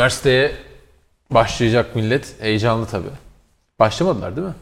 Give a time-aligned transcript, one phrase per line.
[0.00, 0.52] üniversiteye
[1.30, 2.34] başlayacak millet.
[2.40, 3.10] Heyecanlı tabii.
[3.78, 4.54] Başlamadılar değil mi?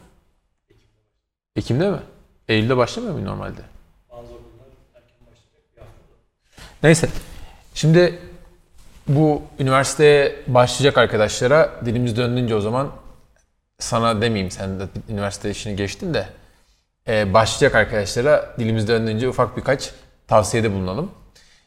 [1.56, 1.98] Ekim'de mi?
[2.48, 3.60] Eylül'de başlamıyor mu normalde?
[6.82, 7.08] Neyse.
[7.74, 8.18] Şimdi
[9.08, 12.90] bu üniversiteye başlayacak arkadaşlara dilimiz döndüğünce o zaman
[13.78, 16.28] sana demeyeyim sen de üniversite işini geçtin de
[17.08, 19.90] e, başlayacak arkadaşlara dilimiz döndüğünce ufak birkaç
[20.28, 21.10] tavsiyede bulunalım.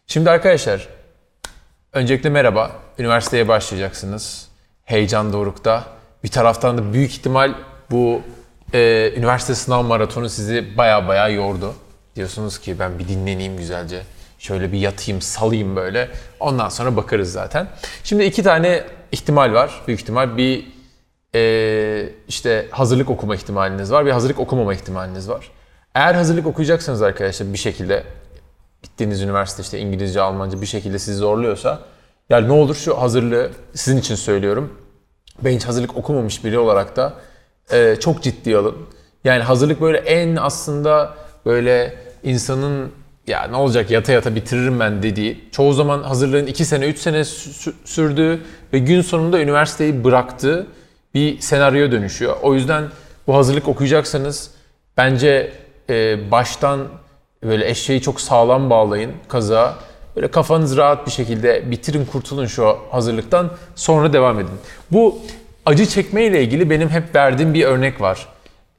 [0.08, 1.01] Şimdi arkadaşlar
[1.94, 2.72] öncelikle merhaba.
[2.98, 4.48] Üniversiteye başlayacaksınız.
[4.86, 5.84] Heyecan dorukta.
[6.23, 7.54] Bir taraftan da büyük ihtimal
[7.91, 8.22] bu
[8.73, 11.73] e, üniversite sınav maratonu sizi baya baya yordu.
[12.16, 14.02] Diyorsunuz ki ben bir dinleneyim güzelce.
[14.40, 16.09] Şöyle bir yatayım, salayım böyle.
[16.40, 17.68] Ondan sonra bakarız zaten.
[18.04, 19.82] Şimdi iki tane ihtimal var.
[19.88, 20.68] Büyük ihtimal bir
[21.35, 24.05] e, işte hazırlık okuma ihtimaliniz var.
[24.05, 25.52] Bir hazırlık okumama ihtimaliniz var.
[25.96, 28.04] Eğer hazırlık okuyacaksanız arkadaşlar bir şekilde
[28.84, 31.79] gittiğiniz üniversite işte İngilizce, Almanca bir şekilde sizi zorluyorsa
[32.29, 34.74] yani ne olur şu hazırlığı sizin için söylüyorum.
[35.41, 37.13] Ben hiç hazırlık okumamış biri olarak da
[37.71, 38.76] e, çok ciddi alın.
[39.24, 41.13] Yani hazırlık böyle en aslında
[41.46, 42.91] böyle insanın
[43.27, 47.26] ya ne olacak yata yata bitiririm ben dediği, çoğu zaman hazırlığın 2 sene 3 sene
[47.85, 48.40] sürdüğü
[48.74, 50.68] ve gün sonunda üniversiteyi bıraktığı
[51.13, 52.35] bir senaryo dönüşüyor.
[52.41, 52.84] O yüzden
[53.27, 54.52] bu hazırlık okuyacaksanız
[54.98, 55.54] bence
[55.90, 56.87] e, baştan
[57.43, 59.75] böyle eşeği çok sağlam bağlayın kaza.
[60.15, 64.53] Böyle kafanız rahat bir şekilde bitirin kurtulun şu hazırlıktan sonra devam edin.
[64.91, 65.19] Bu
[65.66, 68.28] acı çekme ile ilgili benim hep verdiğim bir örnek var.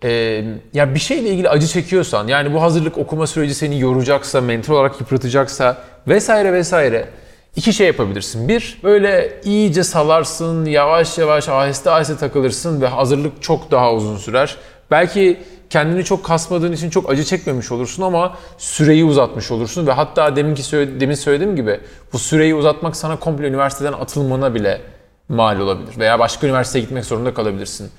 [0.04, 4.74] Ee, ya bir şeyle ilgili acı çekiyorsan yani bu hazırlık okuma süreci seni yoracaksa, mental
[4.74, 5.76] olarak yıpratacaksa
[6.08, 7.08] vesaire vesaire
[7.56, 8.48] iki şey yapabilirsin.
[8.48, 14.56] Bir, böyle iyice salarsın, yavaş yavaş aheste aheste takılırsın ve hazırlık çok daha uzun sürer.
[14.90, 15.40] Belki
[15.72, 20.62] kendini çok kasmadığın için çok acı çekmemiş olursun ama süreyi uzatmış olursun ve hatta deminki
[20.62, 21.80] söyledi, demin söylediğim gibi
[22.12, 24.80] bu süreyi uzatmak sana komple üniversiteden atılmana bile
[25.28, 27.90] mal olabilir veya başka üniversiteye gitmek zorunda kalabilirsin.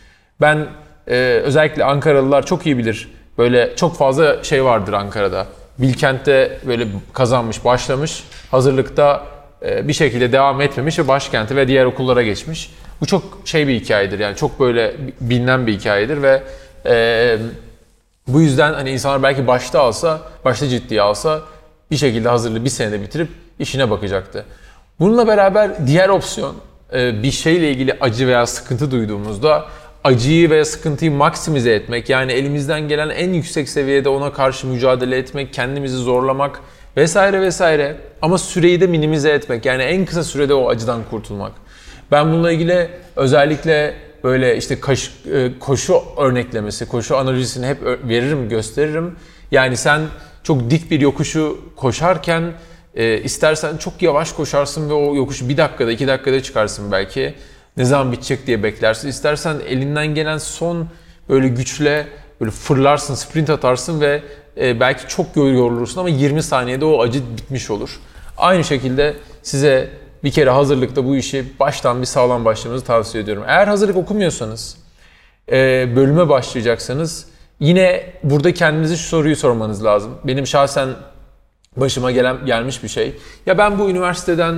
[0.41, 0.67] Ben
[1.07, 3.11] e, özellikle Ankaralılar çok iyi bilir.
[3.37, 5.45] Böyle çok fazla şey vardır Ankara'da.
[5.77, 8.23] Bilkent'te böyle kazanmış, başlamış.
[8.51, 9.25] Hazırlıkta
[9.65, 12.73] e, bir şekilde devam etmemiş ve başkente ve diğer okullara geçmiş.
[13.01, 16.43] Bu çok şey bir hikayedir yani çok böyle bilinen bir hikayedir ve
[16.85, 17.37] e,
[18.27, 21.41] bu yüzden hani insanlar belki başta alsa, başta ciddiye alsa
[21.91, 23.27] bir şekilde hazırlığı bir senede bitirip
[23.59, 24.45] işine bakacaktı.
[24.99, 26.55] Bununla beraber diğer opsiyon
[26.93, 29.65] e, bir şeyle ilgili acı veya sıkıntı duyduğumuzda
[30.03, 35.53] acıyı veya sıkıntıyı maksimize etmek yani elimizden gelen en yüksek seviyede ona karşı mücadele etmek,
[35.53, 36.59] kendimizi zorlamak
[36.97, 41.51] vesaire vesaire ama süreyi de minimize etmek yani en kısa sürede o acıdan kurtulmak.
[42.11, 49.15] Ben bununla ilgili özellikle böyle işte kaş, e, koşu örneklemesi, koşu analojisini hep veririm, gösteririm.
[49.51, 50.01] Yani sen
[50.43, 52.53] çok dik bir yokuşu koşarken
[52.95, 57.35] e, istersen çok yavaş koşarsın ve o yokuşu bir dakikada, iki dakikada çıkarsın belki.
[57.77, 59.07] Ne zaman bitecek diye beklersin.
[59.07, 60.87] İstersen elinden gelen son
[61.29, 62.07] böyle güçle
[62.41, 64.23] böyle fırlarsın, sprint atarsın ve
[64.57, 67.99] e, belki çok yorulursun ama 20 saniyede o acı bitmiş olur.
[68.37, 69.89] Aynı şekilde size
[70.23, 73.43] bir kere hazırlıkta bu işi baştan bir sağlam başlamanızı tavsiye ediyorum.
[73.47, 74.77] Eğer hazırlık okumuyorsanız,
[75.51, 77.27] e, bölüme başlayacaksanız
[77.59, 80.11] yine burada kendinize şu soruyu sormanız lazım.
[80.23, 80.89] Benim şahsen
[81.77, 83.13] başıma gelen gelmiş bir şey.
[83.45, 84.55] Ya ben bu üniversiteden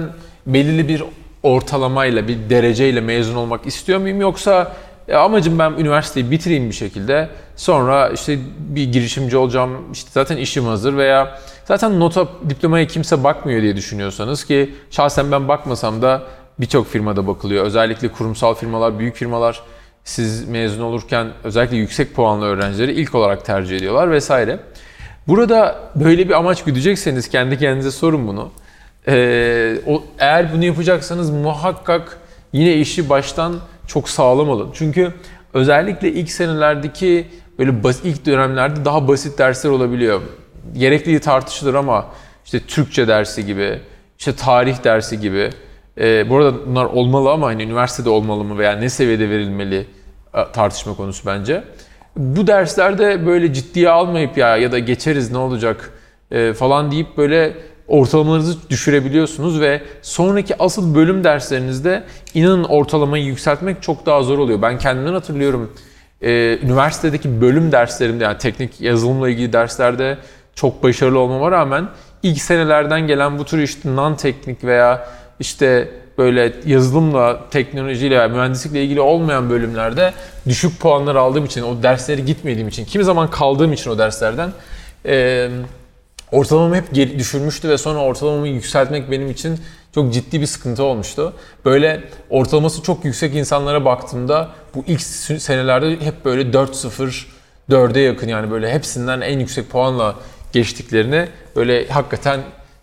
[0.47, 1.03] belirli bir
[1.43, 4.75] ortalamayla, bir dereceyle mezun olmak istiyor muyum yoksa
[5.07, 7.29] ya amacım ben üniversiteyi bitireyim bir şekilde.
[7.55, 9.91] Sonra işte bir girişimci olacağım.
[9.93, 15.47] işte zaten işim hazır veya zaten nota diplomaya kimse bakmıyor diye düşünüyorsanız ki şahsen ben
[15.47, 16.23] bakmasam da
[16.59, 17.65] birçok firmada bakılıyor.
[17.65, 19.61] Özellikle kurumsal firmalar, büyük firmalar
[20.03, 24.59] siz mezun olurken özellikle yüksek puanlı öğrencileri ilk olarak tercih ediyorlar vesaire.
[25.27, 28.51] Burada böyle bir amaç güdecekseniz kendi kendinize sorun bunu.
[29.07, 29.77] Ee,
[30.19, 32.17] eğer bunu yapacaksanız muhakkak
[32.53, 33.55] yine işi baştan
[33.87, 34.69] çok sağlam alın.
[34.73, 35.13] Çünkü
[35.53, 37.27] özellikle ilk senelerdeki
[37.59, 37.71] böyle
[38.03, 40.21] ilk dönemlerde daha basit dersler olabiliyor.
[40.73, 42.06] Gerekliliği tartışılır ama
[42.45, 43.79] işte Türkçe dersi gibi,
[44.19, 45.50] işte tarih dersi gibi.
[45.97, 49.88] E, bu arada bunlar olmalı ama hani üniversitede olmalı mı veya ne seviyede verilmeli
[50.33, 51.63] e, tartışma konusu bence.
[52.17, 55.91] Bu derslerde böyle ciddiye almayıp ya ya da geçeriz ne olacak
[56.31, 57.53] e, falan deyip böyle
[57.88, 62.03] ortalamalarınızı düşürebiliyorsunuz ve sonraki asıl bölüm derslerinizde
[62.33, 64.61] inanın ortalamayı yükseltmek çok daha zor oluyor.
[64.61, 65.73] Ben kendimden hatırlıyorum.
[66.21, 70.18] Ee, üniversitedeki bölüm derslerimde yani teknik yazılımla ilgili derslerde
[70.56, 71.88] çok başarılı olmama rağmen
[72.24, 75.10] ilk senelerden gelen bu tür işte non-teknik veya
[75.40, 80.13] işte böyle yazılımla, teknolojiyle veya mühendislikle ilgili olmayan bölümlerde
[80.48, 84.52] düşük puanlar aldığım için, o dersleri gitmediğim için, kimi zaman kaldığım için o derslerden
[85.06, 85.50] e,
[86.31, 89.60] ortalamamı hep geri düşürmüştü ve sonra ortalamamı yükseltmek benim için
[89.96, 91.34] çok ciddi bir sıkıntı olmuştu.
[91.66, 97.25] Böyle ortalaması çok yüksek insanlara baktığımda bu ilk senelerde hep böyle 4-0,
[97.69, 100.16] 4'e yakın yani böyle hepsinden en yüksek puanla
[100.56, 102.40] geçtiklerini böyle hakikaten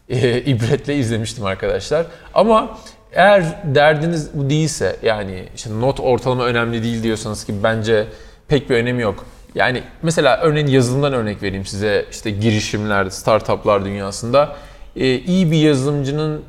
[0.09, 2.07] e, ibretle izlemiştim arkadaşlar.
[2.35, 2.79] Ama
[3.13, 8.07] eğer derdiniz bu değilse yani işte not ortalama önemli değil diyorsanız ki bence
[8.49, 9.25] pek bir önemi yok.
[9.55, 14.57] Yani mesela örneğin yazılımdan örnek vereyim size işte girişimler, startuplar dünyasında
[14.97, 16.43] e, iyi bir yazılımcının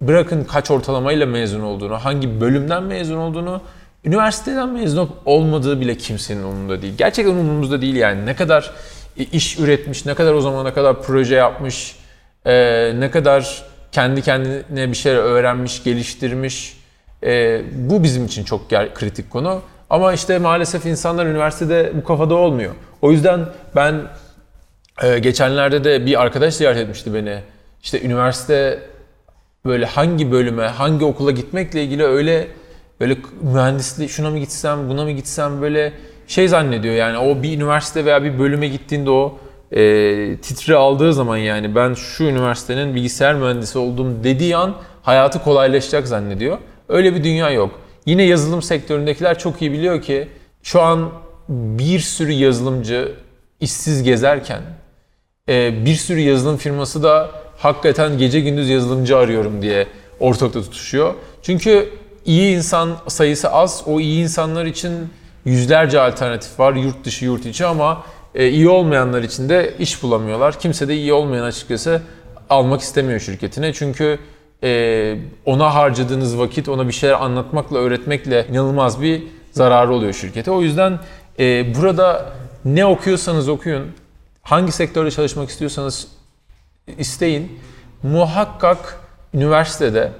[0.00, 3.60] bırakın kaç ortalamayla mezun olduğunu, hangi bölümden mezun olduğunu,
[4.04, 6.94] üniversiteden mezun olmadığı bile kimsenin umurunda değil.
[6.98, 8.26] Gerçekten umurumuzda değil yani.
[8.26, 8.70] Ne kadar
[9.24, 11.96] iş üretmiş, ne kadar o zamana kadar proje yapmış,
[12.46, 16.78] e, ne kadar kendi kendine bir şeyler öğrenmiş, geliştirmiş.
[17.22, 19.62] E, bu bizim için çok kritik konu.
[19.90, 22.74] Ama işte maalesef insanlar üniversitede bu kafada olmuyor.
[23.02, 24.02] O yüzden ben
[25.02, 27.40] e, geçenlerde de bir arkadaş ziyaret etmişti beni.
[27.82, 28.82] İşte üniversite
[29.64, 32.48] böyle hangi bölüme, hangi okula gitmekle ilgili öyle
[33.00, 35.92] böyle mühendisliği şuna mı gitsem, buna mı gitsem böyle
[36.28, 39.38] şey zannediyor yani o bir üniversite veya bir bölüme gittiğinde o
[39.72, 39.80] e,
[40.36, 46.58] titri aldığı zaman yani ben şu üniversitenin bilgisayar mühendisi olduğum dediği an hayatı kolaylaşacak zannediyor.
[46.88, 47.80] Öyle bir dünya yok.
[48.06, 50.28] Yine yazılım sektöründekiler çok iyi biliyor ki
[50.62, 51.10] şu an
[51.48, 53.12] bir sürü yazılımcı
[53.60, 54.62] işsiz gezerken
[55.48, 59.86] e, bir sürü yazılım firması da hakikaten gece gündüz yazılımcı arıyorum diye
[60.20, 61.14] ortakta tutuşuyor.
[61.42, 61.88] Çünkü
[62.24, 63.82] iyi insan sayısı az.
[63.86, 64.92] O iyi insanlar için
[65.48, 68.04] yüzlerce alternatif var yurt dışı yurt içi ama
[68.34, 70.58] e, iyi olmayanlar için de iş bulamıyorlar.
[70.60, 72.02] Kimse de iyi olmayan açıkçası
[72.50, 73.72] almak istemiyor şirketine.
[73.72, 74.18] Çünkü
[74.62, 75.16] e,
[75.46, 79.22] ona harcadığınız vakit ona bir şeyler anlatmakla, öğretmekle inanılmaz bir
[79.52, 80.50] zararı oluyor şirkete.
[80.50, 80.98] O yüzden
[81.38, 82.32] e, burada
[82.64, 83.86] ne okuyorsanız okuyun,
[84.42, 86.08] hangi sektörde çalışmak istiyorsanız
[86.98, 87.58] isteyin.
[88.02, 89.00] Muhakkak
[89.34, 90.12] üniversitede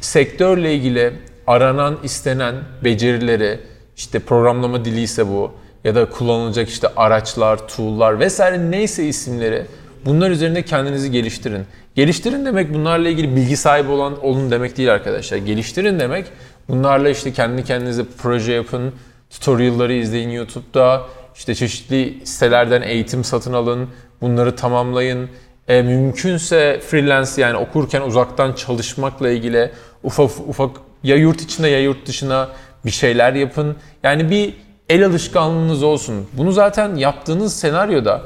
[0.00, 1.12] sektörle ilgili
[1.46, 2.54] aranan, istenen
[2.84, 3.60] becerileri,
[3.98, 5.52] işte programlama dili ise bu
[5.84, 9.66] ya da kullanılacak işte araçlar, tool'lar vesaire neyse isimleri
[10.04, 11.66] bunlar üzerinde kendinizi geliştirin.
[11.94, 15.36] Geliştirin demek bunlarla ilgili bilgi sahibi olan olun demek değil arkadaşlar.
[15.36, 16.26] Geliştirin demek
[16.68, 18.92] bunlarla işte kendi kendinize proje yapın,
[19.30, 21.02] tutorial'ları izleyin YouTube'da,
[21.36, 23.88] işte çeşitli sitelerden eğitim satın alın,
[24.20, 25.28] bunları tamamlayın.
[25.68, 29.70] E, mümkünse freelance yani okurken uzaktan çalışmakla ilgili
[30.02, 30.70] ufak ufak
[31.02, 32.48] ya yurt içinde ya yurt dışına
[32.88, 33.76] bir şeyler yapın.
[34.02, 34.54] Yani bir
[34.88, 36.26] el alışkanlığınız olsun.
[36.32, 38.22] Bunu zaten yaptığınız senaryoda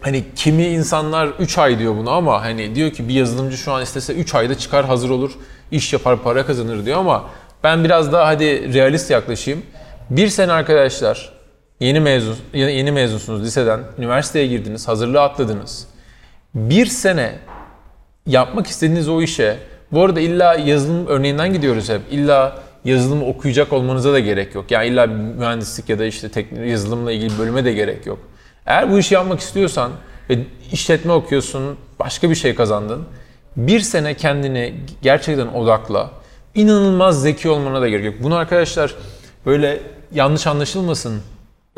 [0.00, 3.82] hani kimi insanlar 3 ay diyor bunu ama hani diyor ki bir yazılımcı şu an
[3.82, 5.30] istese 3 ayda çıkar hazır olur,
[5.70, 7.24] iş yapar, para kazanır diyor ama
[7.64, 9.62] ben biraz daha hadi realist yaklaşayım.
[10.10, 11.32] Bir sene arkadaşlar
[11.80, 15.88] yeni mezun yeni mezunsunuz liseden, üniversiteye girdiniz, hazırlığı atladınız.
[16.54, 17.38] Bir sene
[18.26, 19.58] yapmak istediğiniz o işe
[19.92, 22.00] bu arada illa yazılım örneğinden gidiyoruz hep.
[22.10, 24.70] İlla yazılım okuyacak olmanıza da gerek yok.
[24.70, 28.18] Yani illa mühendislik ya da işte teknik yazılımla ilgili bölüme de gerek yok.
[28.66, 29.92] Eğer bu işi yapmak istiyorsan
[30.30, 30.38] ve
[30.72, 33.04] işletme okuyorsun, başka bir şey kazandın.
[33.56, 36.10] Bir sene kendini gerçekten odakla.
[36.54, 38.14] İnanılmaz zeki olmana da gerek yok.
[38.22, 38.94] Bunu arkadaşlar
[39.46, 39.80] böyle
[40.14, 41.22] yanlış anlaşılmasın.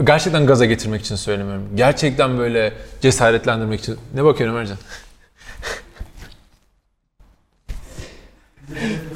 [0.04, 1.62] Gerçekten gaza getirmek için söylemiyorum.
[1.74, 3.96] Gerçekten böyle cesaretlendirmek için.
[4.14, 4.78] Ne bakıyorsun Ömercan?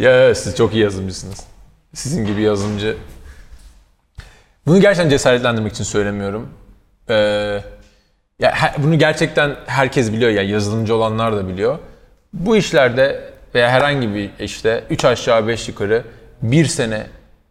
[0.00, 1.38] ya siz çok iyi yazılımcısınız.
[1.94, 2.96] Sizin gibi yazılımcı.
[4.66, 6.48] Bunu gerçekten cesaretlendirmek için söylemiyorum.
[7.08, 7.14] Ee,
[8.38, 11.78] ya bunu gerçekten herkes biliyor ya yazılımcı olanlar da biliyor.
[12.32, 16.04] Bu işlerde veya herhangi bir işte 3 aşağı 5 yukarı
[16.42, 17.06] bir sene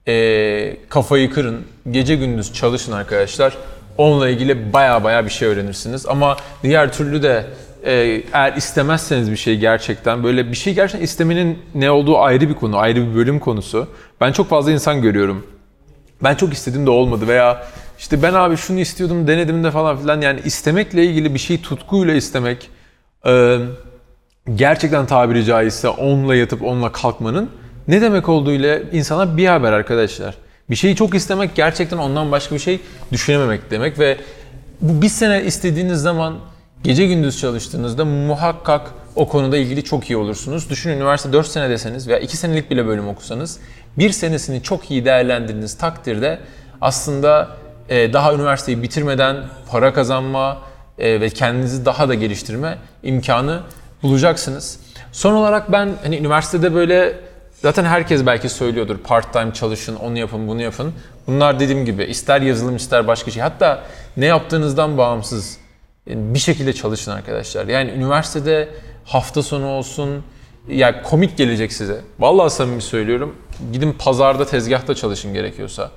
[0.07, 3.57] e, kafayı kırın, gece gündüz çalışın arkadaşlar.
[3.97, 6.05] Onunla ilgili baya baya bir şey öğrenirsiniz.
[6.05, 7.45] Ama diğer türlü de
[7.83, 12.77] eğer istemezseniz bir şey gerçekten böyle bir şey gerçekten istemenin ne olduğu ayrı bir konu,
[12.77, 13.87] ayrı bir bölüm konusu.
[14.21, 15.47] Ben çok fazla insan görüyorum.
[16.23, 17.67] Ben çok istedim de olmadı veya
[17.99, 22.13] işte ben abi şunu istiyordum denedim de falan filan yani istemekle ilgili bir şeyi tutkuyla
[22.13, 22.69] istemek
[23.25, 23.57] e,
[24.55, 27.49] gerçekten tabiri caizse onunla yatıp onunla kalkmanın
[27.87, 30.35] ne demek olduğuyla insana bir haber arkadaşlar.
[30.69, 32.79] Bir şeyi çok istemek gerçekten ondan başka bir şey
[33.11, 34.17] düşünememek demek ve
[34.81, 36.35] bu bir sene istediğiniz zaman
[36.83, 40.69] gece gündüz çalıştığınızda muhakkak o konuda ilgili çok iyi olursunuz.
[40.69, 43.59] Düşünün üniversite 4 sene deseniz veya 2 senelik bile bölüm okusanız
[43.97, 46.39] bir senesini çok iyi değerlendirdiğiniz takdirde
[46.81, 47.49] aslında
[47.89, 49.37] e, daha üniversiteyi bitirmeden
[49.71, 50.57] para kazanma
[50.97, 53.59] e, ve kendinizi daha da geliştirme imkanı
[54.03, 54.79] bulacaksınız.
[55.11, 57.15] Son olarak ben hani üniversitede böyle
[57.61, 60.93] zaten herkes belki söylüyordur part time çalışın, onu yapın, bunu yapın.
[61.27, 63.41] Bunlar dediğim gibi ister yazılım ister başka şey.
[63.41, 63.83] Hatta
[64.17, 65.57] ne yaptığınızdan bağımsız
[66.09, 67.67] bir şekilde çalışın arkadaşlar.
[67.67, 68.69] Yani üniversitede
[69.05, 70.23] hafta sonu olsun,
[70.67, 72.01] ya komik gelecek size.
[72.19, 73.35] Vallahi samimi söylüyorum.
[73.73, 75.91] Gidin pazarda tezgahta çalışın gerekiyorsa.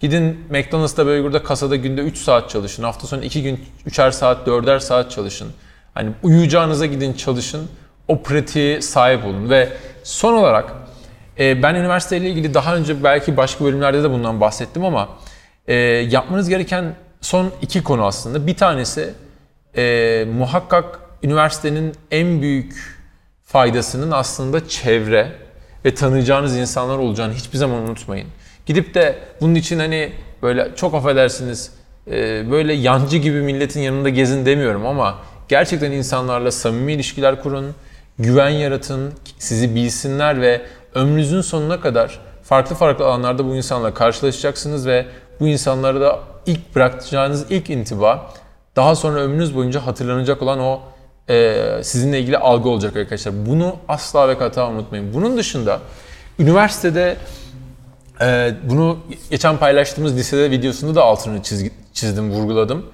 [0.00, 2.82] Gidin McDonald's'ta Burger'da kasada günde 3 saat çalışın.
[2.82, 5.48] Hafta sonu 2 gün 3'er saat, 4'er saat çalışın.
[5.94, 7.68] Hani uyuyacağınıza gidin çalışın.
[8.08, 9.50] O pratiğe sahip olun.
[9.50, 9.68] Ve
[10.02, 10.72] son olarak
[11.38, 15.08] e, ben üniversiteyle ilgili daha önce belki başka bölümlerde de bundan bahsettim ama
[15.66, 15.74] e,
[16.10, 18.46] yapmanız gereken son iki konu aslında.
[18.46, 19.14] Bir tanesi
[19.76, 22.96] e, muhakkak üniversitenin en büyük
[23.44, 25.32] faydasının aslında çevre
[25.84, 28.28] ve tanıyacağınız insanlar olacağını hiçbir zaman unutmayın.
[28.66, 31.72] Gidip de bunun için hani böyle çok affedersiniz
[32.10, 35.18] e, böyle yancı gibi milletin yanında gezin demiyorum ama
[35.48, 37.74] gerçekten insanlarla samimi ilişkiler kurun,
[38.18, 40.62] güven yaratın, sizi bilsinler ve
[40.94, 45.06] ömrünüzün sonuna kadar farklı farklı alanlarda bu insanlarla karşılaşacaksınız ve
[45.40, 48.30] bu insanlara da ilk bırakacağınız ilk intiba
[48.76, 50.80] daha sonra ömrünüz boyunca hatırlanacak olan o
[51.28, 53.46] e, sizinle ilgili algı olacak arkadaşlar.
[53.46, 55.14] Bunu asla ve kata unutmayın.
[55.14, 55.80] Bunun dışında
[56.38, 57.16] üniversitede
[58.20, 58.98] e, bunu
[59.30, 62.86] geçen paylaştığımız lisede videosunda da altını çiz, çizdim, vurguladım.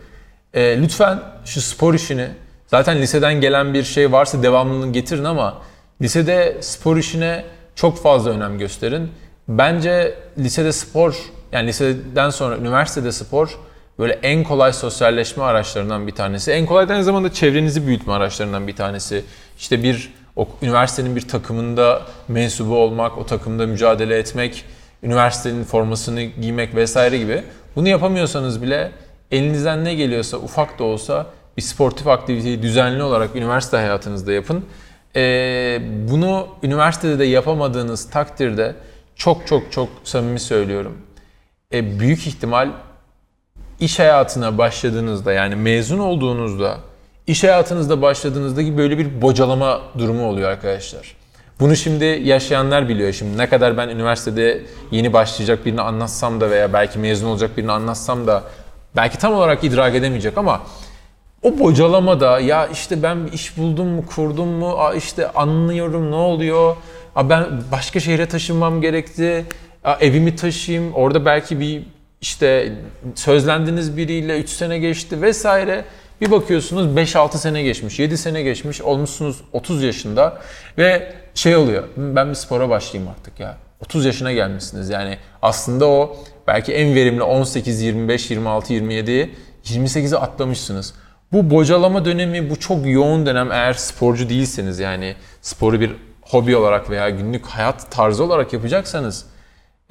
[0.55, 2.29] E, lütfen şu spor işini
[2.67, 5.59] zaten liseden gelen bir şey varsa devamlılığını getirin ama
[6.03, 9.11] lisede spor işine çok fazla önem gösterin.
[9.49, 11.17] Bence lisede spor
[11.53, 13.59] yani liseden sonra üniversitede spor
[13.99, 16.53] böyle en kolay sosyalleşme araçlarından bir tanesi.
[16.53, 19.25] En kolay aynı zamanda çevrenizi büyütme araçlarından bir tanesi.
[19.59, 24.65] İşte bir o üniversitenin bir takımında mensubu olmak, o takımda mücadele etmek,
[25.03, 27.43] üniversitenin formasını giymek vesaire gibi.
[27.77, 28.93] Bunu yapamıyorsanız bile
[29.31, 34.65] elinizden ne geliyorsa ufak da olsa bir sportif aktiviteyi düzenli olarak üniversite hayatınızda yapın.
[35.17, 35.81] Ee,
[36.11, 38.75] bunu üniversitede de yapamadığınız takdirde
[39.17, 40.99] çok çok çok samimi söylüyorum.
[41.73, 42.71] Ee, büyük ihtimal
[43.83, 46.77] iş hayatına başladığınızda yani mezun olduğunuzda
[47.27, 51.17] iş hayatınızda başladığınızda gibi böyle bir bocalama durumu oluyor arkadaşlar.
[51.61, 53.13] Bunu şimdi yaşayanlar biliyor.
[53.13, 57.73] Şimdi ne kadar ben üniversitede yeni başlayacak birini anlatsam da veya belki mezun olacak birini
[57.73, 58.43] anlatsam da
[58.97, 60.61] belki tam olarak idrak edemeyecek ama
[61.43, 66.77] o bocalamada ya işte ben iş buldum mu, kurdum mu, işte anlıyorum ne oluyor,
[67.17, 69.45] ben başka şehre taşınmam gerekti,
[70.01, 71.83] evimi taşıyayım, orada belki bir
[72.23, 72.73] işte
[73.15, 75.85] sözlendiniz biriyle 3 sene geçti vesaire.
[76.21, 80.39] Bir bakıyorsunuz 5-6 sene geçmiş, 7 sene geçmiş, olmuşsunuz 30 yaşında
[80.79, 83.57] ve şey oluyor, ben bir spora başlayayım artık ya.
[83.81, 90.95] 30 yaşına gelmişsiniz yani aslında o belki en verimli 18, 25, 26, 27'yi 28'e atlamışsınız.
[91.33, 96.91] Bu bocalama dönemi, bu çok yoğun dönem eğer sporcu değilseniz yani sporu bir hobi olarak
[96.91, 99.27] veya günlük hayat tarzı olarak yapacaksanız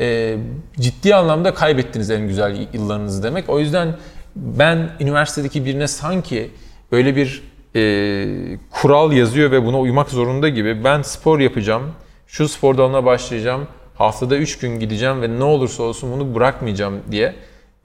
[0.02, 0.38] e,
[0.80, 3.50] ciddi anlamda kaybettiniz en güzel yıllarınızı demek.
[3.50, 3.96] O yüzden
[4.36, 6.52] ben üniversitedeki birine sanki
[6.92, 7.44] böyle bir
[7.76, 11.84] e, kural yazıyor ve buna uymak zorunda gibi ben spor yapacağım,
[12.28, 17.36] şu spor dalına başlayacağım, haftada 3 gün gideceğim ve ne olursa olsun bunu bırakmayacağım diye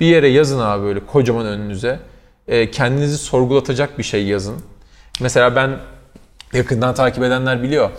[0.00, 2.00] bir yere yazın abi böyle kocaman önünüze.
[2.48, 4.56] E, kendinizi sorgulatacak bir şey yazın.
[5.20, 5.78] Mesela ben
[6.52, 7.90] yakından takip edenler biliyor.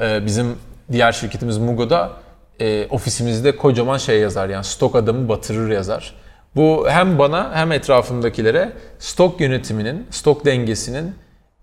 [0.00, 0.46] E, bizim
[0.92, 2.12] diğer şirketimiz Mugo'da
[2.60, 6.14] e, ofisimizde kocaman şey yazar yani stok adamı batırır yazar.
[6.56, 11.14] Bu hem bana hem etrafımdakilere stok yönetiminin, stok dengesinin,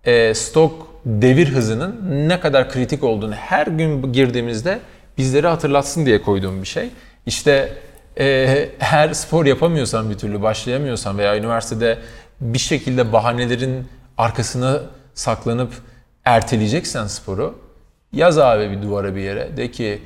[0.03, 1.99] e, stok devir hızının
[2.29, 4.79] ne kadar kritik olduğunu her gün girdiğimizde
[5.17, 6.89] bizleri hatırlatsın diye koyduğum bir şey.
[7.25, 7.73] İşte
[8.19, 11.97] e, her spor yapamıyorsan bir türlü başlayamıyorsan veya üniversitede
[12.41, 13.87] bir şekilde bahanelerin
[14.17, 14.81] arkasına
[15.13, 15.73] saklanıp
[16.25, 17.55] erteleyeceksen sporu
[18.13, 20.01] yaz abi bir duvara bir yere de ki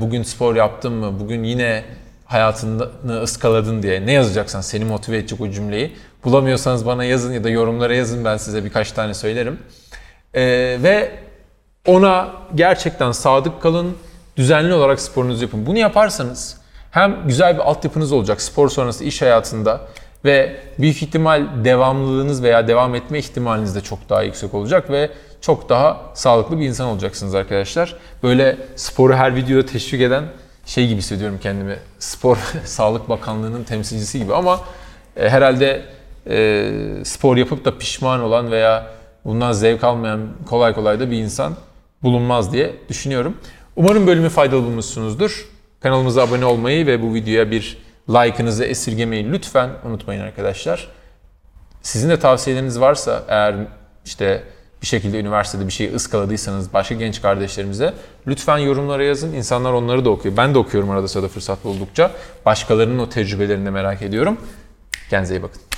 [0.00, 1.20] bugün spor yaptın mı?
[1.20, 1.84] Bugün yine
[2.26, 4.06] hayatını ıskaladın diye.
[4.06, 5.96] Ne yazacaksan seni motive edecek o cümleyi.
[6.24, 8.24] Bulamıyorsanız bana yazın ya da yorumlara yazın.
[8.24, 9.58] Ben size birkaç tane söylerim.
[10.34, 10.42] E,
[10.82, 11.10] ve
[11.86, 13.96] ona gerçekten sadık kalın.
[14.36, 15.66] Düzenli olarak sporunuzu yapın.
[15.66, 19.80] Bunu yaparsanız hem güzel bir altyapınız olacak spor sonrası iş hayatında
[20.24, 25.10] ve büyük ihtimal devamlılığınız veya devam etme ihtimaliniz de çok daha yüksek olacak ve
[25.40, 27.96] çok daha sağlıklı bir insan olacaksınız arkadaşlar.
[28.22, 30.24] Böyle sporu her videoda teşvik eden
[30.66, 31.78] şey gibi hissediyorum kendimi.
[31.98, 34.60] Spor Sağlık Bakanlığı'nın temsilcisi gibi ama
[35.16, 35.82] e, herhalde
[36.26, 36.72] e,
[37.04, 38.86] spor yapıp da pişman olan veya
[39.24, 41.54] bundan zevk almayan kolay kolay da bir insan
[42.02, 43.36] bulunmaz diye düşünüyorum.
[43.76, 45.48] Umarım bölümü faydalı bulmuşsunuzdur.
[45.80, 47.78] Kanalımıza abone olmayı ve bu videoya bir
[48.10, 50.88] like'ınızı esirgemeyi lütfen unutmayın arkadaşlar.
[51.82, 53.54] Sizin de tavsiyeleriniz varsa eğer
[54.04, 54.42] işte
[54.82, 57.94] bir şekilde üniversitede bir şey ıskaladıysanız başka genç kardeşlerimize
[58.26, 59.32] lütfen yorumlara yazın.
[59.32, 60.36] İnsanlar onları da okuyor.
[60.36, 62.10] Ben de okuyorum arada sırada fırsat buldukça.
[62.46, 64.40] Başkalarının o tecrübelerini de merak ediyorum.
[65.10, 65.69] Kendinize iyi bakın.